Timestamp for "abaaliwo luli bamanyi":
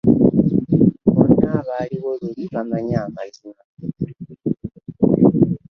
1.59-2.93